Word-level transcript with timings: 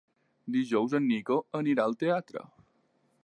Dijous 0.55 0.95
en 0.99 1.05
Nico 1.11 1.37
anirà 1.61 1.87
al 1.91 1.95
teatre. 2.05 2.47